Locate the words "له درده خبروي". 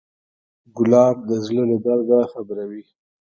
1.69-2.83